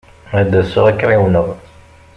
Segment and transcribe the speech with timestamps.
[0.39, 1.47] Ad d-asaɣ ad k-ɛiwneɣ.